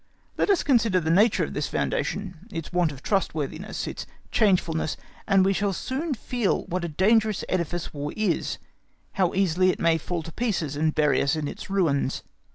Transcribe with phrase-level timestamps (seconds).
[0.35, 4.97] Let us just consider the nature of this foundation, its want of trustworthiness, its changefulness,
[5.27, 8.57] and we shall soon feel what a dangerous edifice War is,
[9.11, 12.23] how easily it may fall to pieces and bury us in its ruins.